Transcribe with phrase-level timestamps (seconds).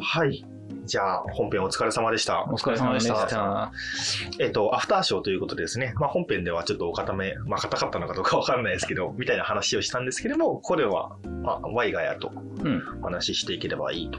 [0.00, 0.44] はい。
[0.84, 2.44] じゃあ、本編お疲れ様でした。
[2.44, 3.72] お疲れ様でした。
[4.38, 12.82] えっと、アフターショーということでですね、まあ、本編ではちょっとお固め、まあ、硬かったのかどうかわかんないですけど、みたいな話をしたんですけども、これは、まあ、ワイガヤとうん。
[13.02, 14.18] お話ししていければいいと。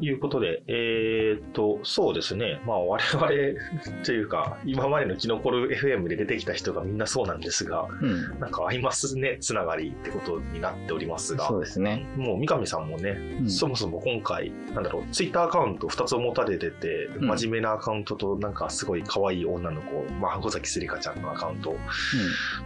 [0.00, 2.60] いうことで、えーっと、そうですね。
[2.66, 3.28] まあ、我々
[4.04, 8.38] というか、今までのキノコル FM で出てきた人がみんなそうなんですが、うん。
[8.40, 12.06] なんか合いますね、つながりってことになっておりますが、そうですね。
[12.16, 13.10] もう三上さんもね、
[13.40, 21.76] うんそもそも今回、なんだろう、ツイッターアカウント2つ持たれてて、うん真面目なアカウントと、なんかすごい可愛い女の子、まあ、箱崎すりかちゃんのアカウント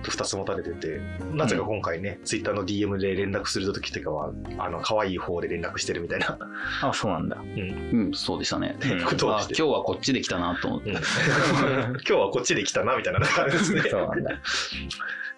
[0.03, 1.01] と2つ持たれてて、
[1.33, 6.39] なぜか今回ね、ツイッターの DM で連絡するときとかは、あの、可愛い方で連絡してるみたいな。
[6.83, 7.37] あ、そうなんだ。
[7.92, 8.77] うん、そうでしたね。
[8.80, 9.24] うん今日
[9.62, 10.91] はこっちで来たなと思って。
[10.91, 11.02] うん今
[12.02, 13.83] 日はこっちで来たな、みたいなのがあるんですね。
[13.91, 14.41] そうなんだ。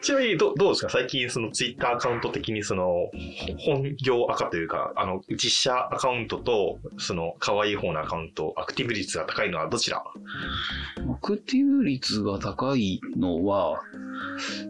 [0.02, 0.90] ちなみにど、どうですか？
[0.90, 3.10] 最近、そのツイッターアカウント的に、その、
[3.59, 9.98] 本業赤というか、あの、実写アカウントと、その、可愛い方のアカウント、アクティブ率が高いのはどちら？
[9.98, 13.80] アクティブ率が高いのは、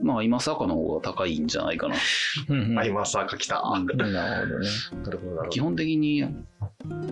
[0.03, 1.97] まあ今坂の方が高いんじゃないかな。
[2.49, 3.61] うんアイマーサーが来た。
[3.61, 4.69] うんな なるほどね。
[5.11, 6.25] るほど、なるほ基本的に、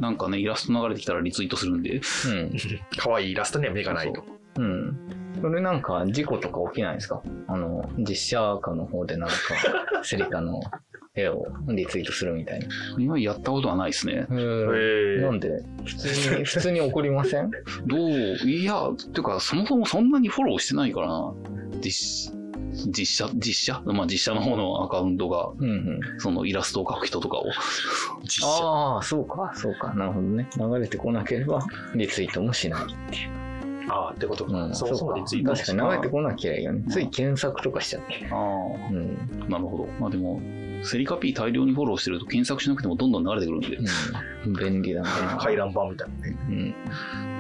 [0.01, 2.51] なんかね、イラスト流れてきたらリツイートするんで、うん。
[2.53, 2.57] ど。
[2.99, 4.25] 可愛いイラストには目がないと。
[4.57, 4.97] うん。
[5.41, 7.23] それなんか事故とか起きないんですか？
[7.49, 9.35] あの、実写化の方でなんか、
[10.05, 10.61] セリカの
[11.17, 12.67] 絵をリツイートするみたいな。
[12.99, 14.27] 今やったことはないですね。
[14.31, 15.63] へなんで？
[15.85, 17.51] 普通に、 普通に怒りません？
[17.87, 18.75] どう、いや、
[19.13, 21.35] てか、そもそもそんなにフォローしてないからな。
[21.81, 22.33] 実、
[22.87, 23.83] 実写、実写？
[23.85, 26.01] まあ実写の方のアカウントが、うんうん。
[26.19, 27.45] そのイラストを描く人とかを。
[28.25, 28.47] 実写。
[28.47, 29.95] ああ、そうか、そうか。
[29.95, 30.49] なるほどね。
[30.57, 32.81] 流れてこなければ、リツイートもしない。
[33.89, 34.53] ああ、ってことか。
[34.53, 36.85] うん、そもそもリツイートも確かに流れてこなきゃいいよね。
[36.91, 38.27] つい検索とかしちゃって。
[38.31, 38.39] あう
[38.95, 39.19] ん。
[39.43, 39.87] あ、なるほど。
[40.01, 40.41] まあでも、
[40.85, 43.79] セリカ P 大量にフォローしてると検索しなくてもどんどん流れてくるんで。
[44.47, 44.53] うん。
[44.55, 45.09] 便利だね。
[45.39, 46.37] 回覧板みたいなね。
[46.49, 46.75] うん。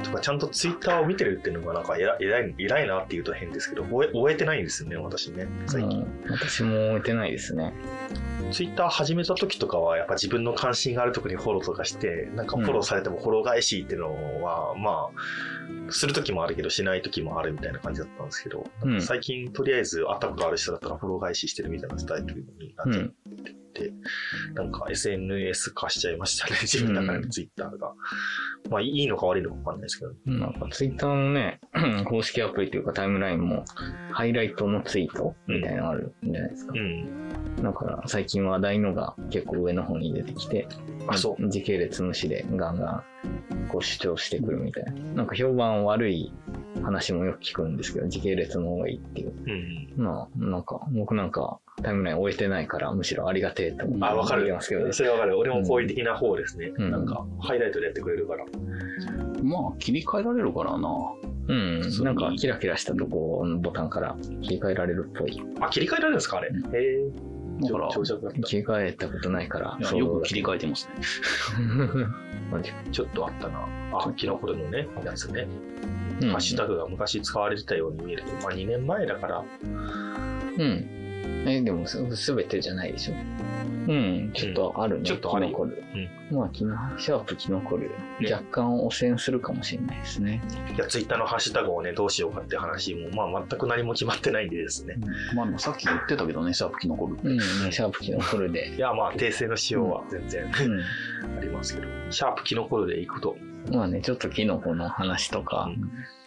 [0.02, 6.00] とか、ちゃんとツイッターを見てるっていうのが、なんか偉い、偉い、なっていうと変ですけど、終え、終えてないんですよね、私ね、最近。
[6.00, 7.72] うん私も置いてないですね。
[8.50, 18.66] ツイッター始めた時とかは、やっぱ自分の関心があるところにフォローとかして、なんかフォローされてもフォロー返しっていうのは、まあ、する時もあるけど、しない時もあるみたいな感じだったんですけど、
[19.00, 23.14] 最近とりあえず会ったことある人だったらフォロー返ししてるみたいなスタイルになっちゃって、
[24.54, 27.92] なんか SNS 化しちゃいましたね、自分の中でのツイッターが。
[28.70, 30.12] まあ、いいのか悪いのかわかんないですけど。
[30.26, 31.60] なんかツイッターのね、
[32.06, 33.64] 公式アプリというかタイムラインも、
[34.12, 36.78] ハイライトのツイートみたいなのあるんじゃないですかう。
[36.78, 37.62] ん。
[37.62, 40.66] だから最近話題のが結構上の方に出てきて、
[41.06, 41.48] あ、そう。
[41.48, 43.04] 時系列無視でガンガン
[43.68, 44.92] こう主張してくるみたいな。
[44.92, 46.32] なんか評判悪い
[46.82, 49.32] 話もよく聞くんですけど、時系列の方がいいっていう。
[49.96, 50.02] うん。
[50.02, 54.92] まあ、なんか、僕なんかタイムライン終えてないから、むしろありがてえと思ってあ、わかますけどね。
[54.92, 55.38] それわかる。
[55.38, 56.72] 俺も好意的な方ですね。
[56.78, 58.44] うんなんか、ハイライトでやってくれるから。
[59.42, 60.88] まあ、切り替えられるからな。
[61.46, 65.42] うんなんか、キラキラしたとこのボタンから切り替えられるっぽい。
[65.60, 66.48] あ、切り替えられるんですかあれ？
[66.48, 67.04] うんへえ。
[67.62, 67.88] だから。
[67.88, 70.94] 切り替えたことないからよく切り替えてますね。
[72.50, 73.66] マジかちょっとあったな。
[73.92, 75.46] あ、キノコルのね、やつね。
[76.22, 79.44] うんハッシュタグが昔使われてたように見えるけど、まあ2年前だから、
[80.58, 81.03] うん。
[81.46, 83.14] え、でもす、すべてじゃないでしょ。
[83.86, 85.04] うん、ちょっとあるね。
[85.04, 85.84] ちょっとあるキノコル。
[86.30, 87.90] まあ、キノシャープキノコル、
[88.20, 90.40] うん若干汚染するかもしれないですね。
[90.74, 94.96] いや、ツイッターのハッシュタグをね、どうしようかって話も、まあ全く何も決まってないんでですね。
[95.34, 97.16] まあ、さっき言ってたけどね、シャープキノコル。
[97.22, 98.78] うん、シャープキノコルでい。
[98.78, 100.48] や、まあ訂正のしようは全然う
[101.38, 103.53] ありますけど、シャープキノコルでいくと、ん。
[103.70, 105.68] まあね、ちょっとキノコの話とか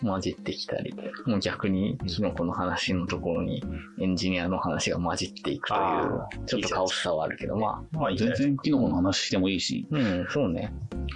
[0.02, 0.94] 混じってきたり、
[1.26, 3.64] もう逆にキノコの話のところに
[4.02, 8.34] エンジニアの話が混じっていくといあう、ちょっとカオスさはあるけど、まあ、まあ全。
[8.34, 9.88] 然キノコの話してもいいし。
[9.92, 10.74] うん、そうね。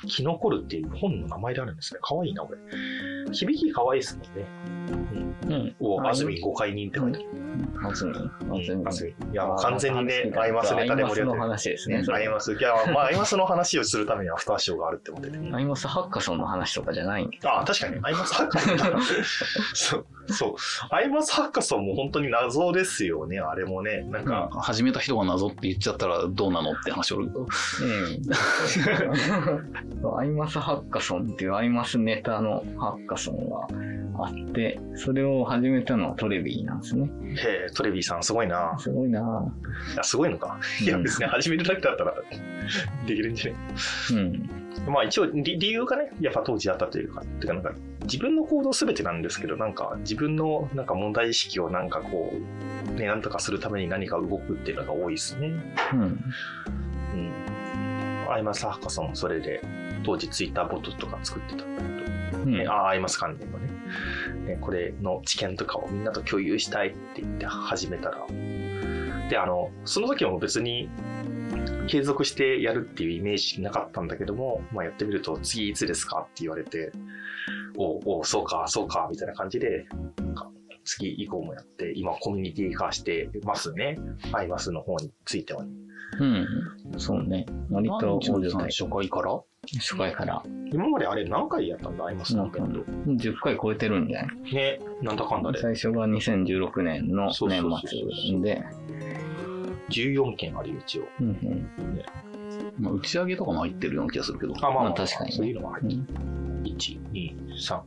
[0.07, 1.99] キノコルっていう本の名前であるんですね。
[2.01, 2.59] かわいいな、これ。
[3.31, 4.45] 響きかわいいですもんね。
[5.47, 5.75] うん。
[5.79, 7.27] お、ああずみ誤解人って書いてある。
[7.83, 8.13] あずみ。
[8.13, 9.31] あ。
[9.31, 11.41] いや、もう完全にね、アイマスネタで盛り上アイマスの。
[11.41, 12.03] 話ですね。
[12.11, 12.53] アイマス。
[12.53, 15.37] いや、まあ、アイマスの話をするためにアフターショーがあるって思ってて。
[15.53, 17.99] アイマスハッカソンの話とかじゃないあ、確かに。
[18.03, 18.85] アイマスハッカソンだ。
[19.73, 20.05] そう。
[20.27, 20.55] そう。
[20.89, 24.03] アイマスハッカソンも本当に謎ですよね、あれもね。
[24.09, 27.17] なんか、始めた人が謎って言っちゃったらどうなのって話を。
[27.17, 27.31] うん。
[30.17, 33.67] アイマスハッカソンっていうアイマスネタのハッカソンが
[34.25, 37.09] あって、それを始めたのはトレビーなんですね。
[37.37, 38.75] へえ、トレビーさんすごいな。
[38.79, 39.21] すごいな
[39.93, 40.59] いや、すごいのか。
[40.81, 42.13] いや、うん別に始めるだけだったら
[43.05, 43.57] できるんじゃね？
[44.13, 44.49] うん。
[44.93, 47.73] まあ一応理理由がね、やっぱ当時あったというか、てかなんか
[48.03, 52.33] 自分の行動すべてなんですけど、なんか自分のなんか問題意識をなんかこ
[52.89, 55.53] う、ね、なんとかするために何か動くっていうのが多いですね。
[55.93, 56.01] うん。
[56.01, 57.31] うん。
[58.31, 59.61] アイマスハッカソン、それで、
[60.03, 63.71] 当時ツイッターボットとか作ってたんだけど、うんねあアイマス関連のね
[64.45, 68.25] ね、これの知見とかをみんなと共有したいって言って始めたら、
[69.29, 70.89] で、あの、その時も別に
[71.87, 76.91] 継続してやるっていうイメージなかったんだけども、まあ、やってみると、次いつですかって言われて、
[77.77, 79.85] おうおうそうか、そうか、みたいな感じで、
[80.17, 80.49] なんか
[80.83, 83.97] 次以降もやって、今コミュニティ化してますね。
[84.33, 85.71] アイマスの方についてはね。
[86.19, 86.47] うん。
[86.97, 87.45] そうね。
[87.69, 89.41] 割と初回から
[89.79, 90.41] 初回から。
[90.73, 92.79] 今まであれ何回やったんだ、アイマスのイベント。
[92.79, 95.59] 10回超えてるんじゃないね、なんだかんだで。
[95.59, 98.63] 最初が2016年の年末で、
[99.89, 101.03] 14件あるよ、一応。
[101.19, 101.69] うんうん
[102.79, 104.53] まあ、打ち上げとかも入ってるような気がするけど。
[104.57, 106.01] あ、まあ、まあ確かにねそういうのが入ってる。
[106.63, 107.81] 1、2、3、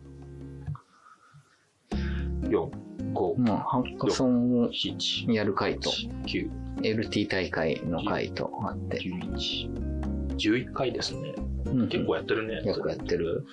[2.51, 2.71] 4、
[3.15, 6.51] 5、まあ、ハッカソンを7、やる回と、9、
[6.83, 11.35] LT 大会の回とあって、11、11回ですね。
[11.67, 12.63] うん結構やってるね。
[12.65, 13.47] よくやってる。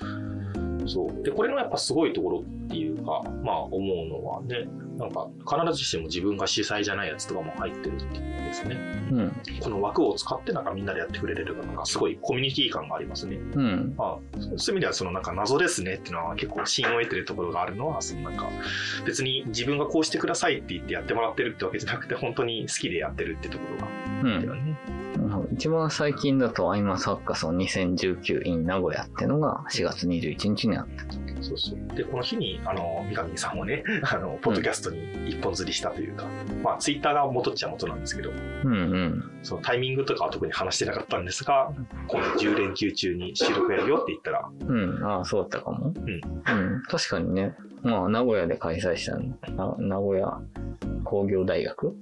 [0.88, 1.24] そう。
[1.24, 4.68] で、これのやっぱすごいところっていうか、まあ思うのはね、
[4.98, 8.78] なんか必ずしも自分が主催じゃないやつとかも入ってるっていうですね。
[9.12, 9.36] うん。
[9.62, 13.38] この枠を使ってなんかみんなでやってくれるなんかすごいコミュニティ感がありますね。
[13.38, 13.94] うん。
[13.98, 18.50] まあ、そういう意味ではそのなんか謎ですねっていうのは結構信を得てるところがあるのは、そのなんか
[19.06, 23.88] 別に自分がこうしてくださいって言ってやってもらってるってわけじゃなくて、本当に好きでやってるってところが
[24.24, 25.00] うんあるよね。
[25.53, 31.44] 一番最近だと、アイマスハッカソン2019 in 名古屋ってのが4月21日にあった。
[31.44, 31.95] そうそう。
[31.95, 36.25] で、この日に、あの、三上さんをね、 あの、ポッドキャストに一本釣りしたというか、
[36.63, 38.31] まあ、ツイッターが元っちゃ元なんですけど、
[38.63, 39.31] うんうん。
[39.42, 41.71] そのタイミングとかは特に話してなかったんですが、
[42.07, 45.04] 今度10連休中に収録やるよって言ったら、うん。
[45.04, 45.88] ああ、そうだったかも。
[45.88, 46.83] んうん。
[46.88, 47.56] 確かにね。
[47.83, 49.18] まあ、名古屋で開催した
[49.77, 50.39] 名古屋
[51.04, 51.95] 工業大学？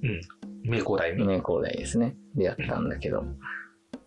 [0.64, 1.14] 名工大。
[1.16, 2.16] 名工大ですね。
[2.36, 3.24] でやったんだけど。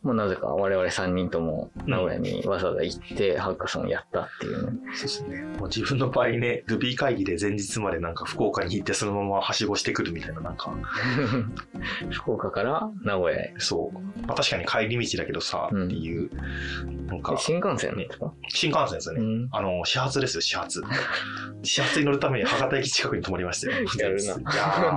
[0.02, 4.78] まあ、なぜか我々3人とも名古屋にわざわざ行ってハッカソンやったっていうね。
[4.94, 5.42] そうですね。
[5.58, 10.74] もう自分の場合ね、Ruby 会議で前日までなんか福岡に行ってそのままはしごしてくるみたいな、なんか、
[12.10, 13.54] 福岡から名古屋へ。
[13.58, 13.98] そう。
[14.26, 16.30] まあ確かに帰り道だけどさ、うんっていう、
[17.06, 18.32] なんかえ、新幹線ですか？
[18.48, 19.20] 新幹線ですよね。
[19.20, 19.48] うん。
[19.52, 20.82] あの、始発ですよ、始発。
[21.62, 23.84] 始発に乗るために博多駅近くに泊まりましたよ。
[24.00, 24.36] やるないや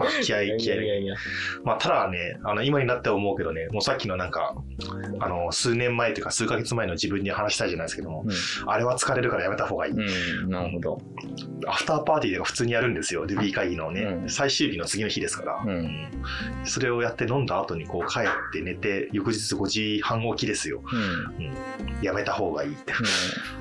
[0.02, 0.86] ー気合い、気合い。
[0.86, 1.16] いやいや。
[1.64, 4.56] まあ、ただね、あの、今になって思うけどね、もうさっきのなんか、
[5.20, 8.26] あの、数年前というか数ヶ月前の自分に話したいじゃないですけども、
[8.68, 9.94] あれは疲れるからやめた方がいい。
[9.94, 10.02] うん。
[10.44, 10.50] うん。
[10.50, 11.02] なるほど。
[11.68, 15.64] アフターパーティーで普通にやるんですよ、Ruby 会議のね、うん最終日の次の日ですから。
[15.66, 16.08] うん。
[16.64, 20.82] それをやって飲んだ後にこう帰って寝て、翌日5時半起きですよ。
[20.92, 21.54] うん。
[22.02, 22.94] やめた方がいいって。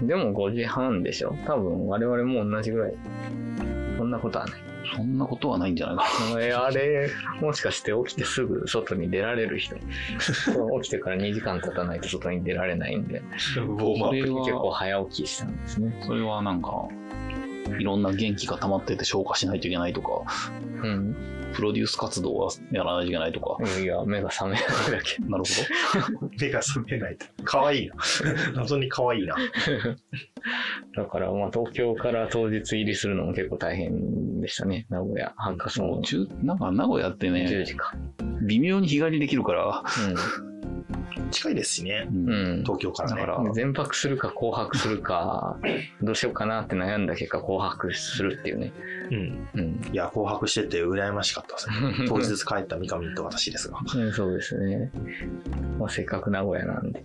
[0.01, 2.95] うん、でも5時半でしょ多分我々も同じぐらい。
[3.97, 4.74] そんなことはない。
[4.97, 6.05] そんなことはないんじゃないか
[6.41, 7.11] えあれ、
[7.41, 9.77] もしかして起きてすぐ外に出られる人。
[10.83, 15.97] 起きてから2時間経たないと外に出られないんで、それ結構は、早起きしたんですね。
[16.07, 16.89] それはなんか、
[17.79, 20.23] いろんな元気が溜まってて消化しないといけないとか、
[20.83, 21.34] うん。
[21.55, 23.57] プロデュース活動はやらないといけないとか。
[23.81, 25.23] いや、目が覚めないだけ。
[25.23, 27.27] なるほ 目が覚めないと。
[27.45, 27.95] 可愛いな。
[28.55, 29.37] 謎に可愛いな。
[30.97, 34.87] だから、まあ、東京から当日入りするのも結構大変でしたね。
[34.91, 35.89] 名古屋、ハッカソど。
[35.89, 36.03] もンう。
[36.03, 37.95] 中、なんか名古屋って10ね、時か。
[38.47, 39.83] 微妙に日帰りできるから、
[41.35, 42.09] 近いですしね。
[42.11, 42.63] うん。
[42.65, 43.21] 東京からね。
[43.21, 45.59] だから全泊するか紅白するか、
[46.03, 48.73] どうしようかなって悩んだ結果紅白するっていうね。
[49.11, 49.49] うん。
[49.55, 49.91] うん。
[49.93, 51.69] いや、紅白してて羨ましかったです
[52.01, 52.07] ね。
[52.09, 53.79] 当日帰った三上と私ですが。
[53.95, 54.91] うんそうですね。
[55.79, 57.05] まあ、せっかく名古屋なんで。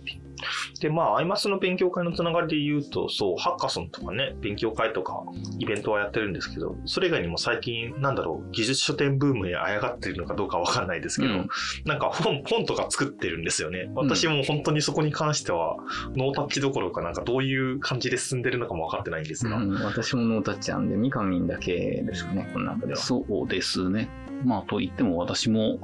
[0.80, 5.22] で、まあ、アイマスの勉強会のつながりで言うと、そう、ハッカソンとかね、勉強会とか、
[5.58, 11.48] イベントはやってるんですけど、それ以外にも最近、なんだろう、技術書店ブームにあやがってるのかどうかわかんないですけど、うん
[11.84, 13.90] なんか本、本とか作ってるんですよね。
[13.94, 15.76] 私も本当にそこに関しては、
[16.16, 22.98] ノータッチどころかなんかどういう感じで進んでるのかも分かってないんですが、うん私もノータッチなんで、三上だけですかね、この中では。
[22.98, 24.08] そうですね。
[24.44, 25.78] まあ、と言っても私も、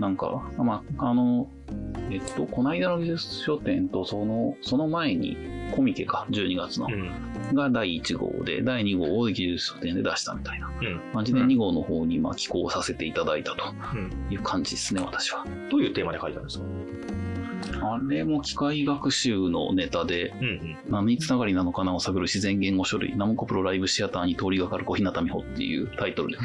[0.00, 1.48] なんか、まあ、あの、
[2.10, 5.36] えっと、この間の技術書店と、その、その前に、
[5.74, 7.54] コミケか、12月のう、ん。
[7.54, 11.00] が第1号で、第2号を技術書店で出したみたいなうん。
[11.12, 13.64] 感じで、うん2号の方に、まあ、寄稿させていただいたと
[13.94, 14.10] うん。
[14.30, 15.44] いう感じですね、私は。
[15.70, 16.64] どういうテーマで書いたんですか？
[17.82, 20.78] あれも機械学習のネタで、うんうん。
[20.88, 26.38] 何つながりなのかなを探る自然言語書類、ナムコプロライブシアターに通りがかる小日向美穂っていうタイトルで。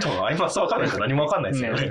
[0.00, 1.88] 多分、アイマス分かんないと何も分かんないですよね。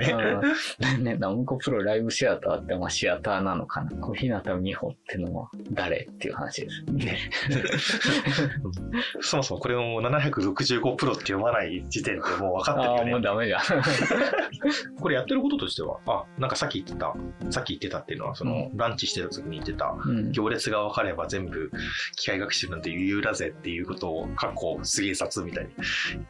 [0.98, 3.90] ねね、ナムコプロライブシアターってまあシアターなのかな。
[3.98, 6.84] 小日向美穂ってのは誰っていう話です。
[6.92, 7.18] ね
[9.20, 13.10] そもそもこれをもう765プロって読まない時点でもう分かってるよね。
[13.12, 13.62] もうダメじゃん。
[15.00, 17.14] これやってることとしては、あ、なんかさっき言ってた、
[17.50, 20.32] さっき言ってたっていうのが、その、ランチしてた時に言ってた、うん。
[20.32, 21.70] 行列が分かれば全部
[22.16, 25.70] 機械学習なんて余裕だぜっていうことを、かっこすげえ札みたいに。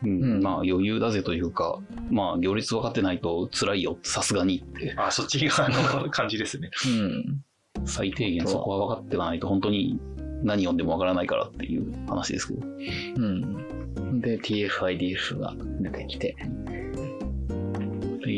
[0.02, 1.78] うんうんまあ余裕だぜというか、
[2.10, 4.94] まあ行列分かってないと辛いよ、さすがにって。
[4.96, 6.70] あ、そっち側の感じですね。
[6.86, 7.86] うん。
[7.86, 9.98] 最低限そこは分かってないと本当に
[10.42, 12.66] 何読んでも分からないからっていう話ですけど。
[12.66, 14.20] うん。
[14.20, 16.36] で、TF-IDF が出てきて。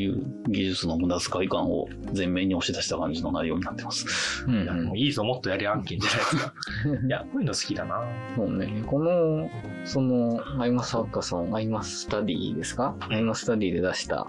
[0.09, 4.45] う技術の無駄遣い感を前面に押し出した感じの内容になってます。
[4.47, 6.55] うんういいぞ、もっとやれ案件じゃないですか。
[7.07, 8.03] いや、こういうの好きだな。
[8.37, 8.83] そうね。
[8.87, 9.49] この、
[9.85, 12.97] その、アイマスハッカソン、アイマススタディですか？
[13.11, 14.27] アイマススタディで出した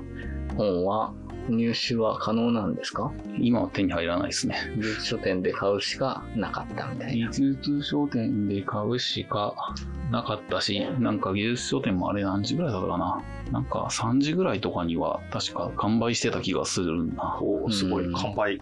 [0.57, 1.13] 本は、
[1.49, 3.11] 入手は可能なんですか？
[3.39, 4.55] 今は手に入らないですね。
[4.77, 7.27] 技術書典で買うしかなかったみたいな。
[7.29, 9.53] 技術書典で買うしか
[10.11, 13.21] なかったし、なんか技術書典もあれ何時ぐらいだったかな。
[13.51, 17.37] なんか3時ぐらいとかには確か完売してた気がするな。
[17.41, 18.59] おーすごいうん、完売。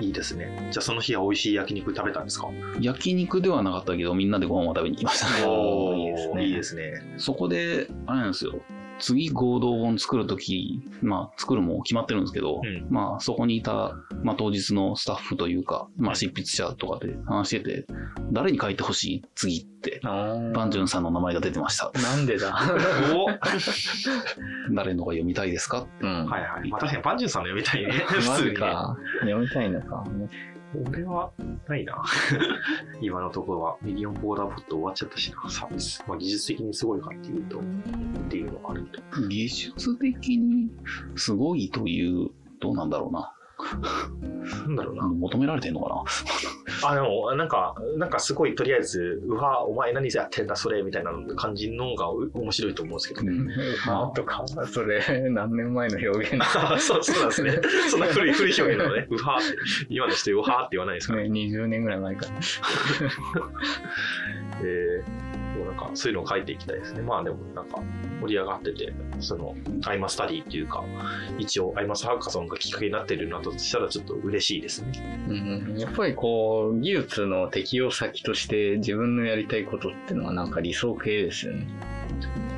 [0.00, 0.68] いいですね。
[0.72, 2.48] じゃあその日は美味しい焼肉食べたんですか？
[2.80, 5.46] 焼肉ではなかったけど、みんなでご飯を食べに行きましたね。
[5.46, 6.92] おー いいですねいいですね。
[7.16, 8.52] そこで、あれなんですよ。
[8.98, 17.86] 次合同本作るとき、まあ作るも決まってるんですけど、うんまあそこにいた、まあ当日のスタッフというか、まあ執筆者とかで話してて、
[18.32, 19.22] 誰に書いてほしい？
[19.34, 21.90] 次って、バンジュンさんの名前が出てました。
[22.00, 22.58] なんでだ？
[24.72, 25.86] 誰のが読みたいですか？
[26.00, 26.26] うん。
[26.26, 26.68] はい。
[26.70, 28.04] まあ確かにバンジュンさんの読みたいね。
[28.26, 28.54] マ普通。
[29.20, 30.04] 読みたいのか。
[30.74, 31.32] 俺は
[31.68, 32.02] ないな。
[33.00, 36.04] 今のところはミリオンボーダーボット終わっちゃったしな、サービス。
[36.06, 37.62] まあ技術的にすごいかっていうと、っ
[38.28, 39.28] ていうのがあると。
[39.28, 40.70] 技術的に
[41.14, 42.30] すごいという、
[42.60, 43.35] どうなんだろうな。
[44.66, 45.08] なんだろうな。
[45.08, 46.04] 求められてんのか
[46.82, 46.90] な？
[46.90, 53.32] あ、でも、なんか、なんかすごいとりあえず、うわ、お前何やってんだそれ、みたいな感じのがう面白いと思うんですけどね。
[53.32, 53.50] うん
[53.86, 56.42] あとか、それ、何年前の表現？
[56.42, 57.60] あ そうそうなんですね。
[57.88, 59.06] そんな古い古い表現なのね。
[59.10, 59.56] うはーって。
[59.88, 61.22] 今の人うはーって言わないですから。
[61.22, 62.32] ね、20年ぐらい前から。
[64.62, 65.25] えー、
[65.76, 67.02] なんかそういうのを書いていきたいですね。
[67.02, 67.80] まあでもなんか
[68.20, 69.54] 盛り上がってて、その
[69.84, 70.82] アイマスタディっていうか、
[71.38, 75.26] 一応アイマスハッカソンがきっかけになってるなとしたらちょっと嬉しいですね。
[75.28, 81.66] うん、やっぱりこう、技術の適用先として自分のやりたいことっていうのはなんか理想系ですよね。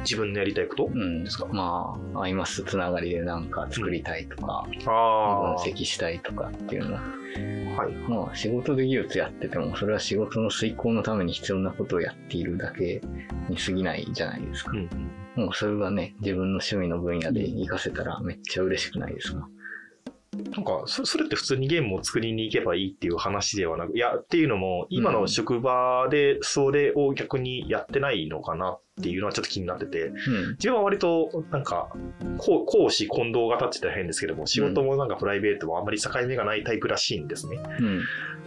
[0.04, 0.86] 自分のやりたいこと？
[0.86, 1.24] うん。
[1.24, 1.46] ですか？
[1.46, 7.17] まあ、アイマスつながりでなんか作りたいとか、分あ析したいとかっていうのは、あ。
[7.76, 7.92] はい。
[8.08, 13.00] まあ仕事で技術やってても、それは仕事の遂行のために必要なことをやっているだけ
[13.48, 14.72] に過ぎないじゃないですか。
[14.72, 14.88] うん。
[15.36, 19.48] もうそれがね、自分の趣味の分野で活かせたらめっちゃ嬉しくないですか。
[20.32, 30.14] なんかそ、それって普通にゲームを作りに行けばいいっていう話ではなく、いや、っていうのも、今の職場でそれを逆にやってないのかなっていうのはちょっと気になってて、うん。
[30.52, 31.88] 自分は割と、なんか、
[32.36, 37.58] こう講師混同型って言ったら変ですけども、仕事もなんかプライベートもあんまり境目がないタイプらしいんですね。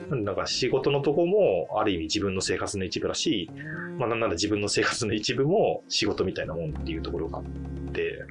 [0.10, 0.24] うん。
[0.24, 3.50] なんか仕事のとこも、ある意味自分の生活の一部だし、
[3.98, 8.24] まあなんなら自分の生活の一部も仕事みたいなもんっていうところがあって、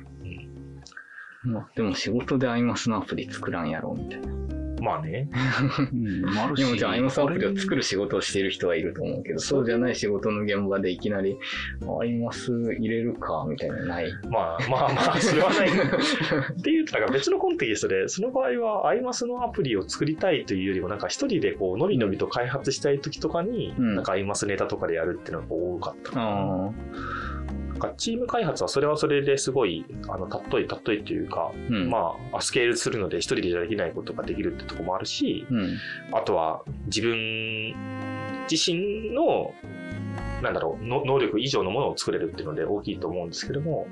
[1.42, 4.40] まあ、でも仕事でアイマスのアプリ作らんやろ、みたいな。
[4.80, 5.28] まあね、
[5.92, 7.80] うん、でもじゃあアイマスアプリを作る。
[7.80, 11.36] る仕事をしている人はいると思うけど、そうじゃない仕事の現場でいきなり、
[12.00, 14.12] アイマス入れるか、みたいなのない。
[14.30, 15.68] まあまあまあ、それはない。
[15.68, 26.22] っていうと、なんか別のコンテキストで、その場合は、アイマスのアプリを作りたいというよりも、なんか一人でこう、のびのびと開発したい時とかに、うんなんかアイマスネタとかでやるっていうのが多かったかな。
[26.26, 26.74] あなん
[27.80, 31.58] かチーム開発はそれはそれですごい、あの、たっといたっといというか、あ。
[31.68, 31.90] うん。
[31.90, 35.76] まあ、スケールするので一人でじゃできないことができるってとこもあるし、うん。
[36.12, 37.74] あとは自分
[38.50, 39.52] 自身の、
[40.42, 43.86] なんだろうの、能力以上のものを作れるっていうので大きいと思うんですけども、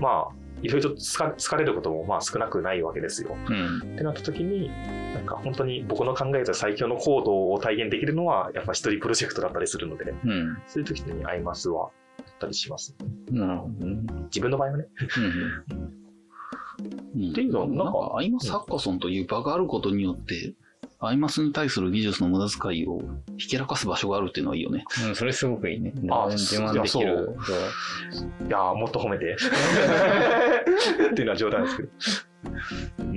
[0.00, 3.36] まあ、いろいろと疲れることもまあ少なくないわけですよ。
[3.48, 3.94] うん。
[3.94, 4.70] ってなった時に、
[5.14, 10.56] なんか本当に僕の考えた最強のコードを体現できるのは、やっぱ一人プロジェクトだったりするので、うん。
[10.68, 12.01] そういう時にアイマスはや
[12.42, 12.94] ったりします。
[13.30, 13.96] なるほどね。
[14.24, 14.86] 自分の場合はね。
[15.16, 16.02] うん
[16.78, 20.54] っていうのはなんなんかか、アイマスハッカソンという場があることによって、
[20.98, 23.02] アイマスに対する技術の無駄遣いを
[23.36, 24.84] ひけらかす場所があるっていうのはいいよね。
[25.02, 25.08] うん。
[25.10, 25.92] うん、それすごくいいね。
[26.10, 27.36] あ自慢できる。
[28.48, 29.36] いやーもっと褒めて。
[31.12, 33.11] っていうのは冗談ですけど。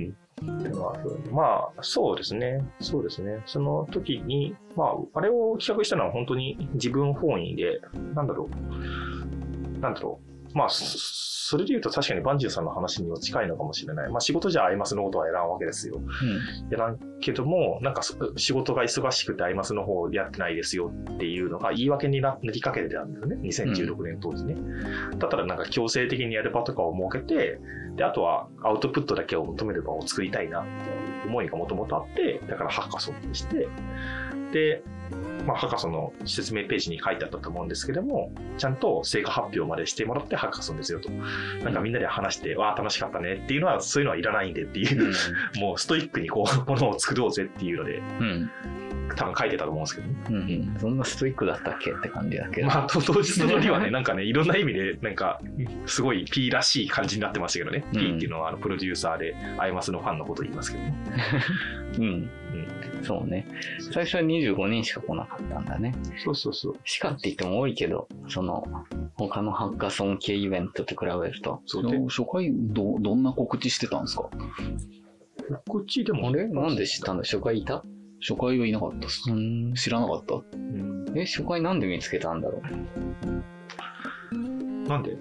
[0.46, 0.96] っていうのは
[1.30, 2.64] まあ、そうですね。
[2.80, 3.42] そうですね。
[3.46, 7.80] その時に、まあ、あれを企画したのは本当に自分本位で、
[8.14, 9.78] なんだろう。
[9.80, 10.35] なんだろう。
[10.56, 14.10] まあ、そそれで言うと確かにバンジューさんの話には近いのかもしれない。
[14.10, 16.00] まあ仕事じゃアイマスのことはやらんわけですよ。
[16.00, 16.70] うん。
[16.72, 23.36] やらんけども、なんかそ仕事が忙しくてアイマスの方やってないですよっていうのが言い訳にななりかけてたんですよね。
[23.42, 24.56] 2016年当時ね。
[25.18, 27.60] だったらなんか強制的にやる場とかを設けて、
[27.94, 33.68] で、あとはアウトプットだけを求める場を作りたいなっていうふ思いがもともとあって、だからハッカソンにして、
[34.52, 34.82] で、
[35.46, 41.08] まあ、ハッカソンの説明ページに書いてあったと思うんですけども、ちゃんと成果発表までしてもらってハッカソンですよと。
[41.62, 45.12] なんかみんなで話して、わあ、楽しかったねっていうのは、そういうのはいらないんでっていう、
[45.60, 48.50] もうストイックにこう、ものを作ろうぜっていうので、うん。
[49.14, 50.14] 多分書いてたと思うんですけどね。
[50.28, 50.36] うん。
[50.36, 50.76] うん。
[50.80, 52.66] そんなストイックだったっけって感じだけど。
[52.66, 55.40] まあ、と当日のにはね、なんかね、いろんな意味で、なんか、
[55.86, 57.84] すごい P らしい感じになってましたけどね。
[57.94, 60.96] うん P っていうのは、あの、プロデューサーで、アイマスのファンのことを言いますけどね。
[61.98, 62.30] うん。
[63.02, 63.46] そうね。
[63.92, 65.94] 最初は25人しか来なかったんだね。
[66.24, 66.76] そうそうそう。
[66.84, 68.64] しかって言っても多いけど、その、
[69.14, 71.62] 他のハッカソン系イベントと比べると。
[71.66, 74.28] そうで、初回ど、どんな告知してたんですか？
[75.68, 77.22] こっちでもあれなんで知ったんだ？
[77.22, 77.84] 初回いた？
[78.20, 79.30] 初回はいなかったっす。
[79.30, 79.74] うん。
[79.74, 80.34] 知らなかった？
[80.34, 82.60] うんえ、初回なんで見つけたんだろ
[84.88, 85.12] なんで？
[85.12, 85.18] う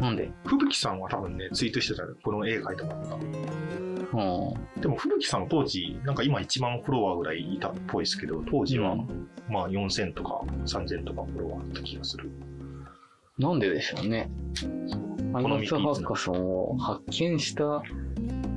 [0.00, 0.32] なんで？
[0.44, 3.14] 吹雪さんは多分ね、ツイートしてたよこの絵描いてもらった。
[3.14, 3.89] うん。
[4.80, 8.96] でも、吹雪さん当時、なんか今1万フォロワーぐらいいたっぽいですけど、当時は、
[9.48, 12.30] まあ4000とか3000とかフォロワーだった気がする。
[13.38, 14.30] なんででしょうね。
[15.32, 17.82] アイマスハッカソンを発見した、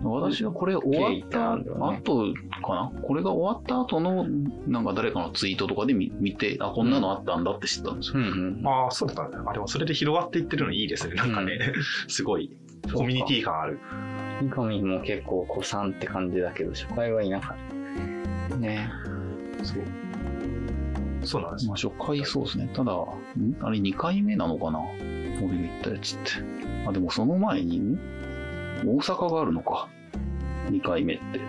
[0.03, 2.33] 私がこれ終わった後
[2.63, 3.01] かな？
[3.01, 4.25] これが終わった後の、
[4.67, 8.19] なんか誰かのツイートとかで見見て、あ、こんなのあったんだって知ったんですよ。
[8.19, 8.67] んうん。
[8.67, 9.49] ああ、そうだったんだ。
[9.49, 11.13] あ、でもそれで広がっていってるのいいですね。
[11.13, 11.59] なんかね、
[12.07, 12.51] すごい、
[12.91, 13.79] コミュニティ感ある。
[14.41, 18.55] 三上も結構子さんって感じだけど、初回はいなかった。
[18.57, 18.89] ね
[19.63, 19.83] そう。
[21.25, 22.69] そうなんですよまあ、初回そうですね。
[22.73, 23.07] ただ、ん？
[23.61, 24.79] あれ2回目なのかな？
[24.79, 26.31] 俺が言ったやつって。
[26.87, 27.97] あ、でもその前に、ん
[28.85, 29.87] 大阪があるのか。
[30.69, 31.39] 2回目って。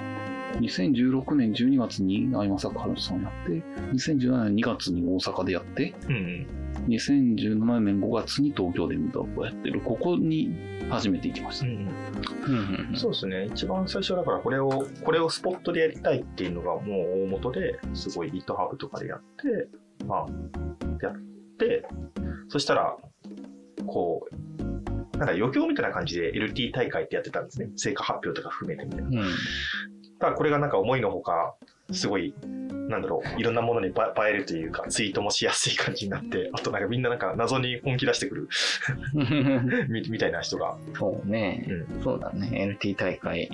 [0.60, 3.62] 2016年12月に相馬坂春さんやって、
[3.92, 6.46] 2017年2月に大阪でやって、うんうん。
[6.88, 9.80] 2017年5月に東京でミートアップをやってる。
[9.80, 10.54] ここに
[10.90, 12.98] 初めて行きました。
[12.98, 13.46] そうですね。
[13.46, 19.68] 一番最初だからこれを、これをスポットでやりたいっていうのがもう大元で、すごい GitHub とかでやって、
[20.06, 20.26] まあ、
[21.02, 21.14] やっ
[21.58, 21.86] て、
[22.48, 22.96] そしたら、
[23.86, 24.44] こう、
[25.18, 27.70] なんか余興みたいな感じで LT 大会ってやってたんですね。
[27.76, 29.22] 成果発表とか含めてみたいな。
[29.22, 29.28] うん。
[30.18, 31.54] ただこれがなんか思いのほか、
[31.92, 32.34] すごい、
[32.88, 33.94] なんだろう、いろんなものに映映
[34.28, 38.48] えるというか、ツイートもしやすい感じになって、 あとなんかみんななんか謎に本気出してくる
[39.88, 40.76] みみたいな人が。
[40.98, 41.66] そうね、
[42.00, 42.76] うそうだね。
[42.80, 43.50] LT 大会。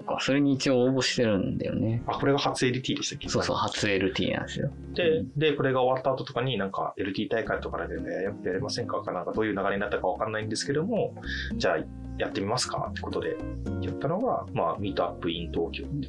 [0.00, 2.02] か、それに一応応募してるんだよね。
[2.06, 3.28] あ、これが初 LT でしたっけ？
[3.28, 4.70] そうそう、初 LT なんですよ。
[4.94, 9.02] で、で、これが終わった後とかになんか LT 大会とかで、ね、ややりませんか？
[9.02, 11.14] かなんかどういう流れになったかわかんないんですけども、
[11.56, 11.76] じゃあ
[12.18, 13.36] やってみますかってことで
[13.80, 16.08] やったのが、まあ、ミートアップイン東京って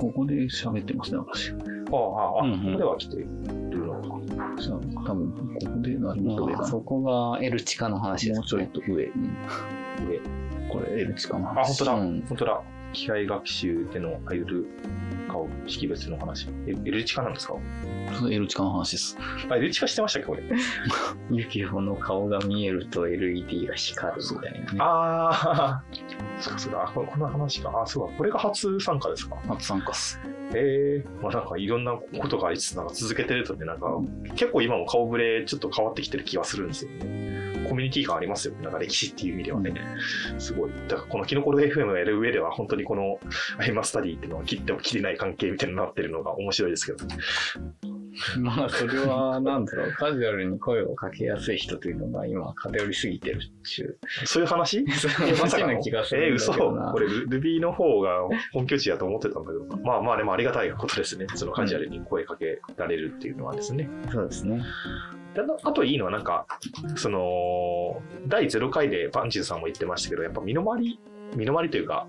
[0.00, 1.52] ここで喋ってますね、私。
[1.52, 1.54] あ、
[1.96, 3.26] ああ、うんうんここでは来てる
[3.86, 4.60] のか。
[4.60, 6.66] じゃあ多分、ここで何も上かな。
[6.68, 9.04] そこが L 地下の話です、もうちょいと上。
[9.04, 9.36] うん
[10.08, 10.20] 上。
[10.68, 11.50] これ L 値かな。
[11.52, 12.62] あ、本当だ、うん本当だ。
[12.96, 14.66] 機械学習でのアイドル
[15.28, 16.48] 顔識別の話。
[16.66, 17.56] え L 値化なんですか
[18.30, 19.18] ？L 値かの話です。
[19.50, 20.42] あ、L 値化してましたっけこれ？
[21.30, 24.78] ユキホの顔が見えると LED が光るみたいなね。
[24.80, 25.84] ああ、
[26.40, 26.84] そうかそうか。
[26.84, 27.70] あここの話か。
[27.82, 28.14] あ、そうか。
[28.16, 29.36] これが初参加ですか？
[29.46, 30.18] 初参加っす。
[30.54, 33.88] へえまあなんかいろんなことがありつつ、なんか続けてるとね、なんか
[34.36, 37.55] 結構今も顔ぶれちょっと変わってきてる気はするんですよね。
[37.68, 38.62] コミュニティ感ありますよね。
[38.62, 39.74] なんか歴史っていう意味ではね。
[40.38, 40.70] すごい。
[40.88, 43.18] だからこのキノコロ FM をやる上では本当にこの
[43.58, 46.98] アイマスタディっていうのは切っても切れない関係みたいになってるのが面白いですけど。
[48.38, 54.26] まあ、それは、なんだろう、カジュアルに声をかけやすい人というのが今偏りすぎてるっう。
[54.26, 54.86] そういう話？
[54.96, 56.52] そういう話な気がするえー、嘘。
[56.52, 59.76] これ Ruby の方が本拠地だと思ってたんだけど。
[59.84, 61.26] まあまあでもありがたいことですね。
[61.34, 63.88] そのカジュアルに声かけられるっていうのはですね。
[64.10, 64.62] そうですね。
[65.44, 66.46] であといいのはなんか、
[66.96, 71.00] その、第0回でパンチズさんも言ってましたけど、やっぱ身の回り、
[71.34, 72.06] 身の回りというか、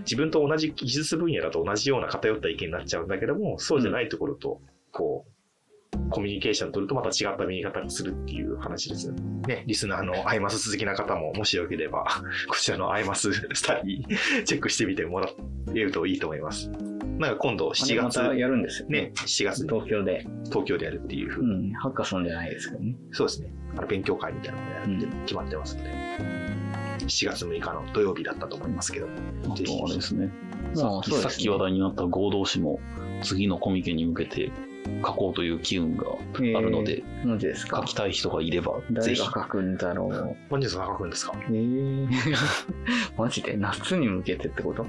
[0.00, 4.60] 自分と同じ技術分野だと同じような偏った意見になっちゃうんだけども、そうじゃないところと、
[4.92, 5.32] こう、
[6.10, 9.22] コミュニケーション取るとまた違った見え方がするっていう話ですよね。
[9.46, 12.04] ね、リスナーのアイマス好きな方も、もしよければ、
[12.48, 15.30] こちらのアイマススタディ、チェックしてみてもら
[15.74, 16.70] えるといいと思います。
[17.18, 19.68] なんか今度7月、またやるんですよね、7月に。
[19.68, 20.26] 東京で。
[20.46, 21.44] 東京でやるっていうふう。
[21.44, 22.94] うにん、ハッカソンじゃないですけどね。
[23.12, 23.52] そうですね。
[23.76, 25.90] あの勉強会みたいなのをやるって決まってますので、
[27.00, 29.06] 7月6日の土曜日だったと思いますけど、
[29.50, 30.30] あぜひとあれですね。
[30.74, 32.78] さっき話題になった合同誌も
[33.22, 34.50] 次のコミケに向けて
[35.04, 37.78] 書こうという機運があるので、マジですか？
[37.78, 39.18] 書きたい人がいればぜひ。
[39.20, 40.36] 誰が書くんだろう。
[40.50, 41.34] 本日は書くんですか？
[41.48, 42.08] えー、
[43.18, 43.56] マジで？
[43.56, 44.86] 夏に向けてってこと？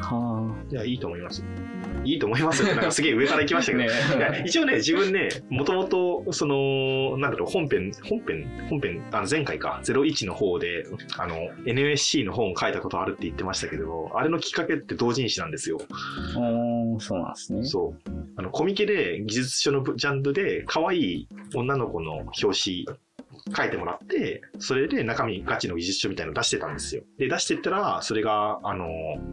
[0.00, 1.44] はいや、いいと思います。
[2.04, 2.68] いいと思いますよ。
[2.74, 3.84] なんかすげえ上から行きましたけど。
[3.84, 10.86] ね一応ね、自分ね、もともと、その、なんだろう、本編、本編、本編、あの前回か、01の方で、
[11.18, 15.78] あの、NSC の本を書いたことあるって言ってましたけど、あれのきっかけって同人誌なんですよ。
[16.36, 17.64] おーそうなんですね。
[17.64, 18.10] そう。
[18.36, 22.86] あの、コミケで技術書のジャンルで、可愛い女の子の表紙、
[23.56, 27.02] 書いてもらって、それで中身ガチの技術書みたいの出してたんですよ。
[27.18, 28.88] で、出してったら、それが、あの、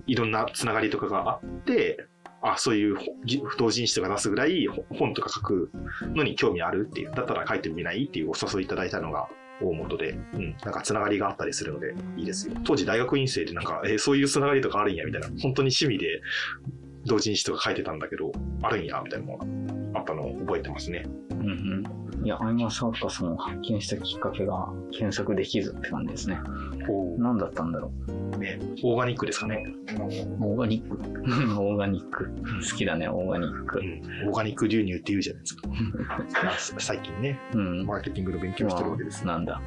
[0.05, 2.05] いろんなつながりとかがあって、
[2.41, 5.71] あ、そういうほぎ同人誌とか出すぐらい本とか書く
[6.13, 9.27] のに興味あるっていう、だったら書いてみないっていうお誘いいただいたのが
[9.61, 12.55] 大元で、うん、なんかつながりがあったりするのでいいですよ。
[12.63, 16.21] 当時大学院生でなんか、えーそういうつながりとかあるんやみたいな、本当に趣味で
[17.05, 21.03] 同人誌とか書いてたんだけど、あるんやみたいなものがあったのを覚えてますね。
[21.31, 21.83] うんうん。
[22.23, 26.39] いや、アイマスハッカソンを発見したきっかけが検索できずって感じですね。
[27.17, 27.91] 何だったんだろ
[28.37, 29.63] ね、オーガニックですかね。
[30.39, 30.95] オーガニック。
[30.95, 31.59] う。
[31.59, 32.29] オーガニック。
[32.69, 34.25] 好きだね、オーガニックう。
[34.25, 35.67] ん、オーガニック流入って言うじゃないですか。
[36.43, 37.85] ま あ最近ね、うん。
[37.85, 39.25] マーケティングの勉強してるわけです。
[39.25, 39.61] なんだ。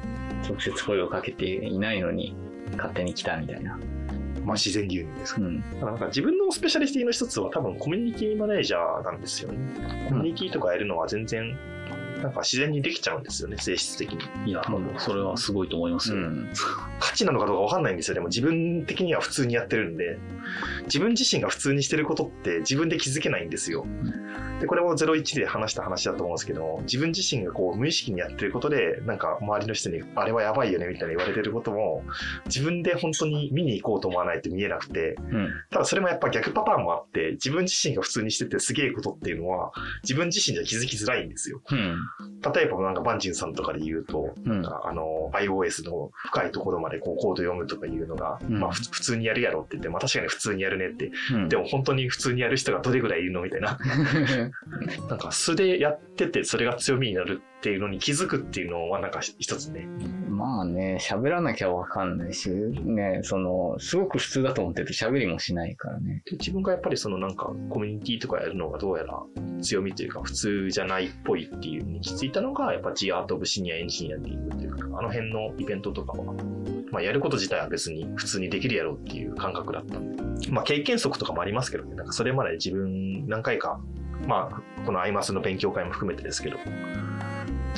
[0.47, 2.35] 直接声をかけていないのに、
[2.77, 3.77] 勝手に来たみたいな。
[4.45, 5.63] まあ自然流入ですかうん。
[5.79, 9.57] なんか自分のスペシャリティの一つは多分コミュニティマネージャーなんですよね。
[10.09, 11.55] コミュニティとかやるのは全然、
[12.21, 14.51] なんか自然にできちゃうんですよね、性質的に。
[14.51, 14.63] いや、
[14.97, 16.17] それはすごいと思いますよ。
[16.17, 16.53] うん。
[16.99, 18.15] 価値なのかどうかわかんないんですよ。
[18.15, 20.17] でも自分的には普通にやってるんで、
[20.85, 23.85] 自分自身が普通にしてることって自分で気づけないんですよ。
[24.59, 32.03] で、これも01で話した話だと思うんですけど、自分自身がこう無意識にやってることで、なんか周りの人に、あれはやばいよねみたいな言われてることも、
[32.45, 35.49] 自分で本当に見に行こうと思わないと見えなくて、うん。
[35.71, 39.71] ただそれもやっぱ逆パターンもあって、自分自身が普通にしててすげえことっていうのは、
[40.03, 41.61] 自分自身じゃ気づきづらいんですよ。
[41.71, 41.97] うん。
[42.53, 44.65] 例えばなんかバンジンさんとかで言うと、うん。
[44.65, 51.49] あの、iOS の深いところまでこうコード読むとかいうのが、うんまあふ普通にやるやろって言って、まあ確かに普通にやるねって、うん。
[51.49, 53.77] でも本当に普通にやる人がどれぐらいいるのみたいな。
[55.09, 59.87] なんか素でやっててそれが強みになるっていうのに気づくっていうのはなんか一つね。
[60.29, 66.23] まあね、喋らなきゃわかんないし、ね、その、すごく普通だと思ってて喋りもしないからね。
[66.25, 69.21] で自分がやっぱりそのなんかコミュニティとかやるのがどうやら
[69.61, 76.33] 強みというか普通じゃないっぽいっていうのに気づいたのがやっぱ G アートオブシニアエンジニアリングっていうか、あの辺のイベントとかは、
[76.91, 83.79] まあやること自体は別に普通にできるやろうっていう感覚だったんで、まあ経験則とかもありますけどね、なんかそれまで自分何回か、
[84.27, 86.57] まあこのアイマスの勉強会も含めてですけど、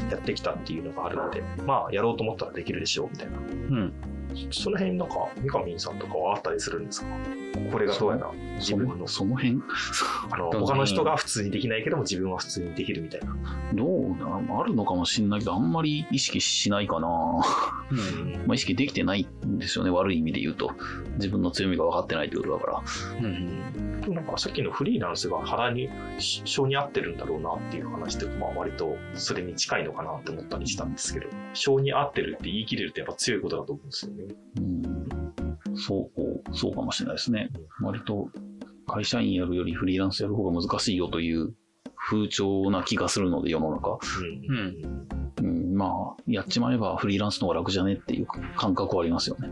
[0.09, 3.38] やってきたっていうのがあるので、まあやろうと思ったらできるでしょうみたいな。
[3.38, 3.93] うん。
[4.52, 7.08] その辺なんか三上さんとかはあったりするんですか？
[7.72, 9.62] これがどうやら自そ分ののその辺？
[10.32, 13.36] あの、他の人が普通にできないけども自分は普通にできるみたいな。
[13.74, 17.08] どうだあるのかもしれないけど、あんまり意識しないかな。
[17.91, 18.34] うん。
[18.48, 20.72] まあ、意識できてないんですよね、悪い意味で言うと。
[21.15, 22.82] 自分の強みが分かってないってことだから。
[23.22, 23.92] うん。
[24.10, 25.89] なんかさっきのフリーランスが腹に、
[26.20, 34.24] 性に合ってるんだろうなっていう話とか、まあ割とそれに近いのかなって思ったりしたんですけど、性に合ってるって言い切れるってやっぱ強いことだと思うんですよね。
[34.58, 37.50] うん、そう、そうかもしれないですね。
[37.82, 38.30] 割と
[38.88, 41.54] 会社員やるよりフリーランスやる方が難しいよという
[41.96, 43.98] 風潮な気がするので、世の中。
[44.20, 45.18] うん。
[45.42, 49.50] うん、まあ、やっちまえばフリーランスの方が楽じゃねっていう感覚はありますよね。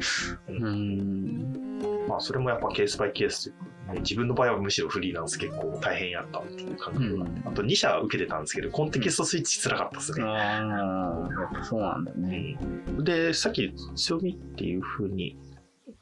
[0.49, 2.07] うん。
[2.07, 10.23] まあそれもやっぱケースバイケースというか、ね自分の場合はむしろフリーランス結構大変やったっていう感覚があって、あと2社受けてたんですけど、コンテキストスイッチ辛かったですね。
[10.23, 12.57] ああ、やっぱそうなんだね。
[12.59, 15.37] うんで、さっき強みっていうふうに、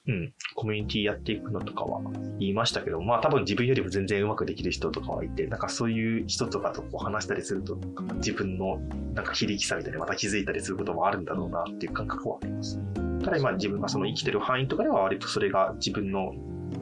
[0.07, 2.01] うん、コミュニティやっていくのとかは
[2.39, 7.75] 言いましたけど、まあ多分自分よりも全然うまくできる人とかはいて、なんかそういう人とかとこう話したりすると、
[8.15, 8.77] 自分の
[9.13, 12.79] なんか非力さみたいにまた気づいたりすることもあるんだろうなっていう感覚はあります。
[13.23, 16.33] ただ今自分がその生きてる範囲とかでは割とそれが自分の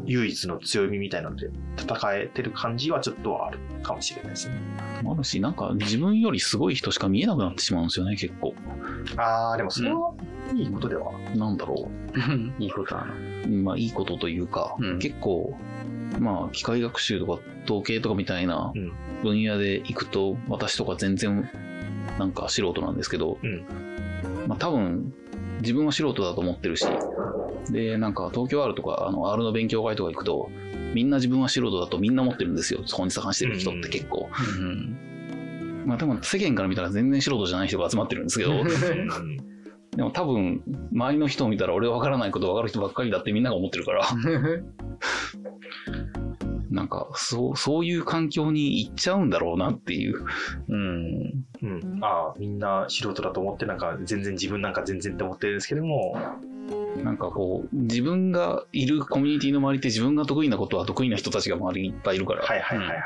[0.05, 4.55] 唯一の強みみたいなので戦えてる感じはちょっとはあるかもしれないですね。
[5.05, 8.53] あるし、なんか自分よりすごい人しか見えなくなってしまうんですよね、結構。
[9.17, 10.13] あー、でもそれは
[10.55, 11.11] いいことでは。
[11.35, 11.89] なんだろ
[12.59, 13.13] いいことだな。
[13.45, 13.49] う。
[13.49, 15.55] まあ、いいことというか、うん結構、
[16.19, 18.91] まあ、機械学習とか統計とかみたいなうん
[19.23, 21.49] 分野で行くと、私とか全然、
[22.19, 23.65] なんか素人なんですけど、うん
[24.47, 25.13] まあ多分、
[25.61, 26.85] 自分は素人だと思ってるし、
[27.69, 30.49] で、なんか東京 R とか、あの R の勉強会とか行くと、
[30.93, 32.81] みんな自分は素人だとみんな思ってるんですよ。
[32.85, 34.29] そこに探してる人って結構。
[34.59, 35.83] うん。
[35.85, 38.67] まあでも世間から見たら全然素人じゃない人が集まってるんですけど、うん
[39.95, 40.61] でも多分、
[40.93, 44.05] 周りの人を見たら俺わからないことわかる人ばっかりだってみんなが思ってるから、
[46.69, 50.23] なんか、そう、そういう環境に行っちゃうんだろうなっていう。
[50.67, 51.45] うん。
[51.63, 52.03] うん。
[52.03, 56.15] ああ、みんな素人だと思って、なんか全然自分なんか全然って思ってるんですけども、
[57.03, 63.01] なんかこう、自分がいるコミュニティの周りって自分が得意なことは得意な人たちが周りにいっぱいいるから、はいはいはいはいは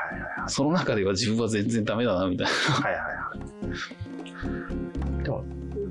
[0.46, 0.50] い。
[0.50, 2.52] その中では自分は全然ダメだな、みたいな。
[2.52, 3.12] はいはいは
[4.78, 4.81] い。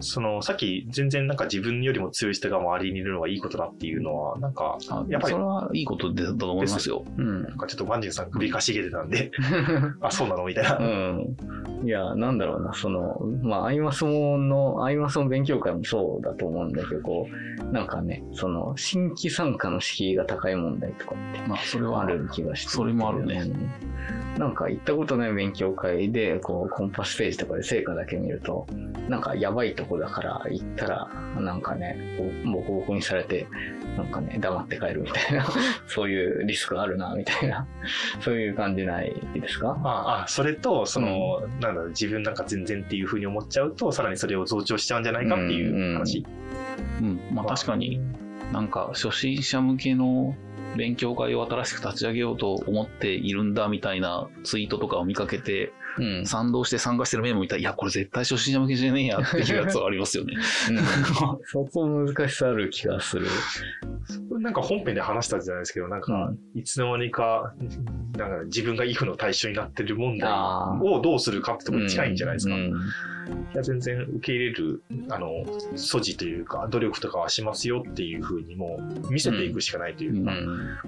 [0.01, 7.03] その、さっき全然なんか自分よりも強い人が周りにいるのはいいことだっていうのは、なんか、あやっぱりそれはいいことだと思いますよ。
[7.17, 9.31] うんなんかちょっとバンジンさん首かしげてたんで、
[10.01, 10.77] あ、そうなのみたいな。
[10.77, 11.35] うん。
[11.83, 17.27] いや、なんだろうな、その、まあ、アイマスモの、アイマスモ勉強会もそうだと思うんだけど、こ
[17.59, 22.69] う、なんかね、その、新規参加の敷居が高い問題とかってまあ、それはある気がして。
[22.69, 23.43] それもあるね。
[23.45, 24.01] うん
[24.37, 28.65] なんか行ったことない勉強会で、こう、コンパスページとかで成果だけ見ると、
[29.09, 31.07] なんかやばいとこだから行ったら、
[31.39, 31.97] なんかね、
[32.51, 33.47] ボコボコにされて、
[33.97, 35.45] なんかね、黙って帰るみたいな、
[35.87, 37.67] そういうリスクあるな、みたいな、
[38.21, 39.77] そういう感じないですか？
[39.83, 46.25] ああ、それと、その、なんだろう、自分なんか全然っていうふうに思っちゃうと、さらにそれを増長しちゃうんじゃないかっていう話。
[47.01, 47.19] うん。
[47.33, 47.99] まあ確かに、
[48.53, 50.35] なんか初心者向けの
[50.77, 56.25] 勉強会を新しく立ち上げようと思っているんだみたいなツイートとかを見かけて、うん。
[56.25, 60.35] 賛同して参加してるメモ見たら、いや、これ絶対初心者向けじゃねえやっていうやつはありますよね。
[61.45, 63.27] そこ難しさある気がする。
[64.41, 66.59] なんか本編で話したじゃないですけど、なんか、うん。
[66.59, 67.53] いつの間にか、
[68.17, 70.31] なんか自分が if の対象になってる問題
[70.81, 72.55] をどうするかってところに近いんじゃないですか。
[72.55, 72.81] いうん
[73.53, 75.29] や全然受け入れる、あの、
[75.75, 80.31] 素地というか、努力とかはしますよっていうふうにもう見せていくしかないというか、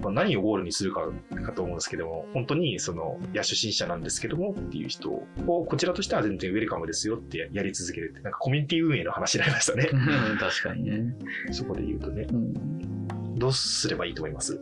[0.02, 1.08] まあ、何をゴールにするか
[1.46, 9.88] かと思うんですけども、本当にその、いや、初心者なんですけどもっていう人を、こちらとしては全然ウェルカムですよってやり続けるって、なんかコミュニティ運営の話になりましたね。
[10.38, 11.14] 確かにね。
[11.52, 12.93] そこで言うとね、うん
[13.34, 14.60] どうすればいいと思います？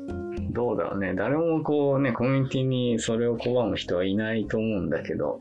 [0.51, 1.15] どうだろうね。
[1.15, 5.41] 誰もこうね、コミュニティにそれを拒む人はいないと思うんだけど、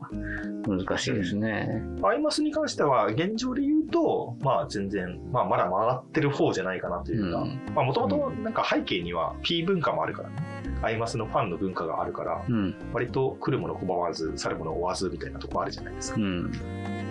[0.66, 1.82] 難しいですね。
[2.02, 10.36] アイマスに関しては、現状で言うと、まあ全然、まあまだ回ってる方じゃないかなというか、うんまあもともとなんか背景には P 文化もあるからね。
[10.84, 12.74] アイマスのファンの文化があるから、うん。
[12.92, 16.20] 割と来るもの拒まず、去るもの追わずみたいなとこあるじゃないですか。
[16.20, 16.52] うん。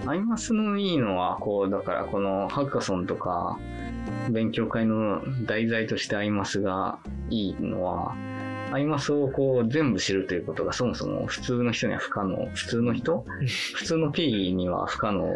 [0.06, 3.58] アイマスのいいのは、こう、だからこのハッカソンとか、
[4.30, 8.16] 勉強会の題材としてアイマスがいいのは、
[8.74, 12.46] アイマスをこう全部知るということがそもそも普通の人には不可能。
[12.54, 13.26] 普通の人？
[13.74, 15.36] 普通の P には不可能。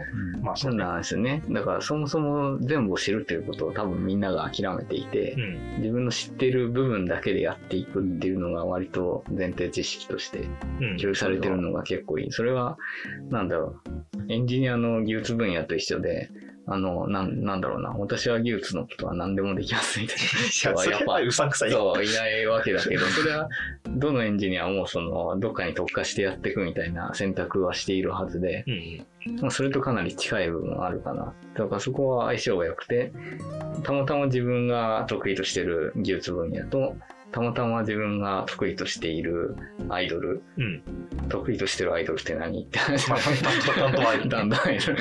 [0.74, 1.44] なんですよね。
[1.50, 5.78] だからそもそも全部を知るということを多分みんなが諦めていてう、ん。
[5.80, 10.48] 自分の知ってる部分だけでやっていくっていうのが割と前提知識として
[10.80, 10.98] うん。
[10.98, 12.32] 共有されてるのが結構いい。
[12.32, 12.78] それは、
[13.30, 13.82] なんだろ
[14.18, 16.30] う、エンジニアの技術分野と一緒で、
[16.68, 21.72] あの、なんなんだろうな、私は技術のことは何でもできますみたいいや、それやっぱはうさんくさな。
[21.72, 21.94] いよ。
[21.94, 23.48] そう、いないわけだけど、それは、
[23.88, 28.64] どのエンジニアもその、どっかに特化してやっていくみたいな選択はしているはずで、
[29.28, 29.42] うん。
[29.42, 31.34] まあ、それとかなり近い部分はあるかな。
[31.56, 33.12] だからそこは相性が良くて、
[33.84, 36.96] たまたま自分が得意としてる技術分野と、
[37.36, 39.58] たまたま自分が得意としている
[39.90, 40.82] アイドル、うん。
[41.28, 43.34] 得意としてるアイドルって何って話まあ、担
[43.66, 44.30] 当、 担当アイドル。
[44.30, 44.98] だんだんアイドル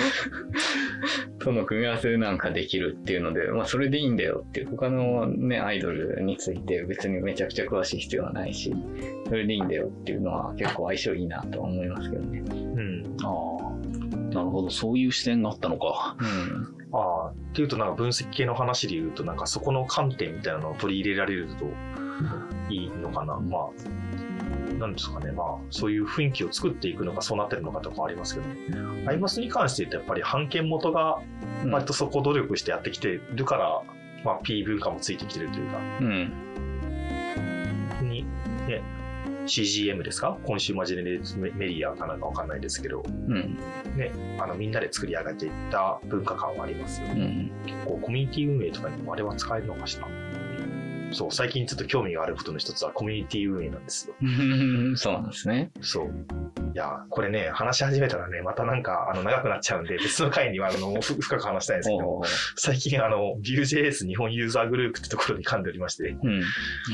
[1.39, 8.75] との組み合わせでなんかできるっていうので、まあそれでいいんだよっていう、他のね、アイドルについて別にめちゃくちゃ詳しい必要はないし、
[9.29, 12.41] それでいいんだよっていうのは結構相性いいなとは思いますけどね。
[12.41, 13.17] うん。
[13.23, 16.17] ああ、なるほど、そういう視点があったのか。
[16.19, 16.99] うん。
[16.99, 21.67] ああ、っていうとなんか分析系の話で言うと、なんかそこの観点みたいなのを取り入れられると
[22.71, 23.37] いいのかな。
[23.37, 25.33] まあ、なんですかね。
[25.33, 29.07] まあ、そういう雰囲気を作っていくのか、そうなってるのかとかありますけどね。
[29.07, 31.21] アイマスに関して言うと、やっぱり判権元が
[31.71, 33.83] 割とそこを努力してやってきてるから、
[34.25, 36.33] まあ、P 文化もついてきてるというか、うん。
[38.09, 38.25] に、
[38.67, 38.83] ね、
[39.47, 40.39] CGM ですか？
[40.45, 43.59] コンシューマージェネレメメディアかなんかわかんないですけど、うん。
[43.97, 47.51] ね、あのみんなで作り上げていった文化感はありますよね。
[47.65, 47.67] うん。
[47.67, 50.09] 結構コミュニティ運営とかにもあれは使えるのかしら。
[51.15, 54.15] そう、最近ちょっと興味があることの一つはコミュニティ運営なんですよ。
[54.97, 55.71] そうなんですね。
[55.81, 56.07] そう。
[56.75, 62.23] いや、これね、話し始めたらね、またなんか、あの、長くなっちゃうんで、別の回には、あの、ふ 深く話したいんですけど、
[62.57, 66.43] 最近、あの、Vue.js 日本ユーザーグループってところに噛んでおりまして、うん。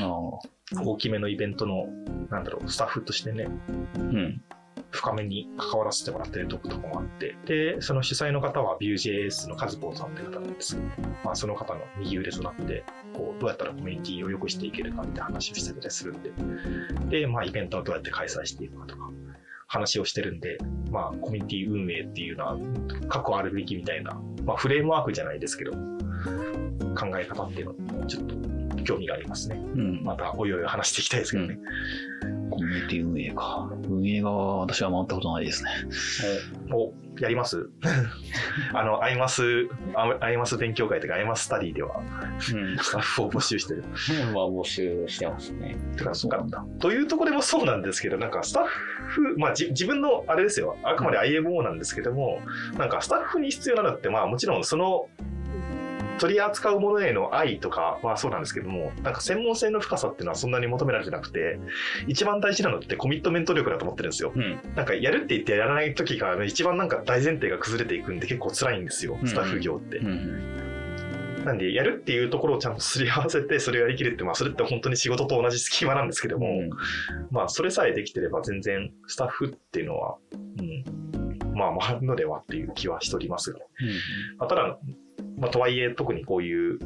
[0.01, 1.87] あ大きめのイベントの、
[2.29, 3.47] なんだろう、スタッフとしてね、
[3.95, 4.41] うん。
[4.91, 10.75] 深めに関わらせてもらってるとことこもあって、で、その主催の方は Vue.js のカズポンさんって方なんです。
[10.75, 16.21] けど、まあ、その方の右腕となって、こう、どうやったらコミュニティを良くしていけるかみたいな話をしてたりするん
[17.09, 19.09] で、で、まあ、イベントをどうやって開催していくかとか、
[19.67, 20.57] 話をしてるんで、
[20.91, 22.57] まあ、コミュニティ運営っていうのは、
[23.07, 28.35] 過去あるべきみたいな、まあ、フレームワークじゃないですけど、考え方っていうのをちょっと
[28.83, 29.55] 興味がありますね。
[29.55, 30.03] うん。
[30.03, 31.57] またおいおい話していきたいですけどね。
[32.49, 33.71] コミュニティ運営か。
[33.89, 35.69] 運営側は私は回ったことないですね。
[36.73, 37.69] お、やります？
[38.73, 42.01] あの、アイマス、あアイマス勉強会とか、アイマススタディでは、
[42.53, 42.77] うん。
[42.77, 43.83] スタッフを募集してる。
[44.35, 45.77] は募集してますね。
[45.97, 46.43] てか、そうか。
[46.79, 48.65] というところでもそうなんですけど、なんかスタッ
[49.07, 52.41] フ、まあじ自分のあれですよ、あくまで IMO なんですけども、
[52.77, 55.07] なんかスタッフに必要なのって、まあもちろんその、
[56.21, 61.59] 取り扱うものへの愛とかはそうなんですけども、なんか専門性の深さっていうのはそんなに求められてなくて、
[62.07, 64.31] 一番大事なのってコミットメント力だと思ってるんですよ。
[64.35, 64.59] うん。
[64.75, 69.97] なんかやるって言ってやらない時が一番なんか大前提が崩れていくんで結構辛いんですよ、スタッフ業って。
[69.97, 70.71] うん。
[71.43, 76.47] なんで、やるっていうところをちゃんとすり合わせて、それをやりきるって、まあ、それって本当に仕事と同じ隙間なんですけども、
[77.31, 80.17] まあ、それさえできてれば全然、スタッフっていうのは、
[80.59, 83.59] うん、まあ、回るのではっていう気はしておりますが。
[84.37, 84.77] まあ、ただ、
[85.37, 86.79] まあ、とはいえ、特にこういう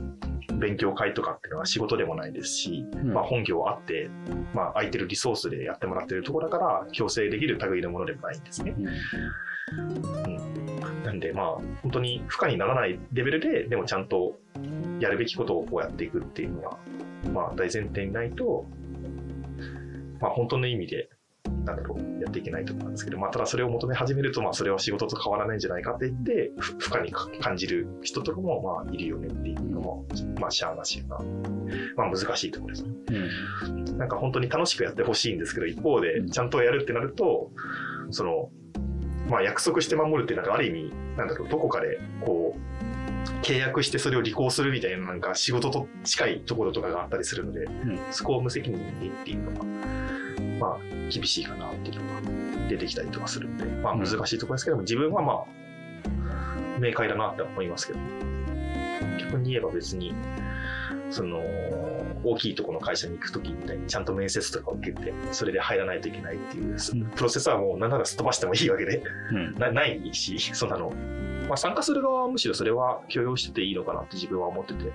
[0.53, 3.13] 勉強会とかっていうのは仕事でもないですし、うん。
[3.13, 4.09] まあ、本業あって、
[4.53, 8.75] まあ、空いてるリソースでやってもらってるところだから、強制できる類のものでもないんですね。
[11.03, 11.47] なんで、まあ、
[11.81, 14.39] 本当に負荷にならないレベルで、でもちゃんと
[14.99, 16.77] やるべきことをこうやっていくっていうのは、
[17.33, 18.65] まあ、大前提にないと、
[20.19, 21.09] まあ、本当の意味で、
[21.65, 30.05] なんだろう、やっていけないと思うんですけど、まあ、ただそれを求め始めると、まあ、それは仕事と変わらないんじゃないかって言って、ふ負荷にか感じる人とかも、まあ、いるよねっていうのも、
[30.39, 31.17] まあ、しゃあなしな、
[31.97, 32.93] まあ、難しいところですね。
[33.67, 33.97] うん。
[33.97, 37.51] なんか本当に楽しくやってほしいんですけど、一方で、ちゃんとやるってなると、
[38.11, 38.49] その、
[39.29, 42.75] まあ約束して守るって、なんかある意味、なんだろう、どこかで、こう、
[43.41, 49.65] 契約してそれを履行するみたいな、なんか仕事と近いところとかがあったりするので、んそこを無責任にっていうのが、
[50.59, 52.21] まあ、厳しいかなっていうのが
[52.69, 57.99] 出てきたりとかするんで、まあ難しいところですけども、自分はまあ、明快だなって思いますけど、
[59.19, 60.13] 逆に言えば別に、
[61.09, 61.41] その、
[62.23, 69.53] 大きいところの会社に行くときみたいにちゃんと面接とかを受けて、それで入らないといけないっていう、んプロセスはもうなんならすっ飛ばしてもいいわけで、うん。
[69.59, 70.91] なないし、そんなの。
[71.47, 74.91] まあ参加する側はむしろそれは許容してていいのかなって自分は思ってて、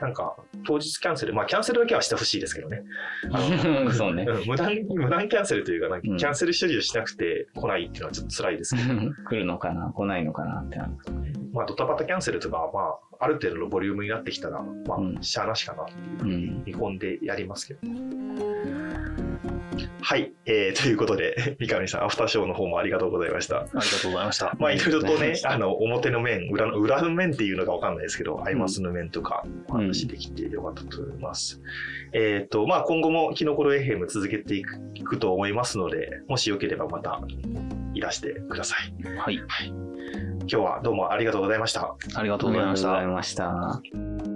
[0.00, 0.36] なんか
[0.66, 2.82] 当日キャンセル、まあキャンセルだけはしてほしいですけどね。
[3.92, 4.24] そうね。
[4.28, 8.94] うん無断、無断キャンセルというか、なんかうんキャンセル処理をしなくて来ないっていうのはちょっと辛いですけど、
[9.28, 11.32] 来るのかな来ないのかなってなるとね。
[11.56, 16.64] まあドタバタキャンセルとかは、まあある程度のボリュームになってきたら、まうんあしゃあなしかなっていううん。
[16.66, 17.80] 見込んでやりますけど。
[20.00, 23.60] はい、えー、ということで、三上さん、アフターショーの方もありがとうございました。
[23.60, 24.56] ありがとうございました。
[24.58, 31.60] まあ、いろいろとねあの、表の面、裏の、裏の面っていうのがわかんないですけど、アイマスの面とか、お話できてよかったと思います。
[32.12, 37.20] えっ、と、まあ、今後もキノコロ FM 続けていくいくと思いますので、もしよければまた
[37.94, 39.18] いらしてください。
[39.18, 39.40] はい。
[40.48, 41.94] 今日はどうもありがとうございました。
[42.14, 43.06] ありがとうありございましたがとうござい。
[43.06, 44.35] ました。